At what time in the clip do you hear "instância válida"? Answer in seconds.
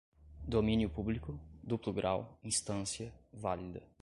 2.43-3.83